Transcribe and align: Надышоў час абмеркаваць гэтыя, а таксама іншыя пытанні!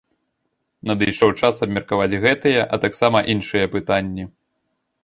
Надышоў 0.91 1.29
час 1.41 1.61
абмеркаваць 1.65 2.19
гэтыя, 2.25 2.61
а 2.65 2.75
таксама 2.87 3.17
іншыя 3.37 3.65
пытанні! 3.79 4.23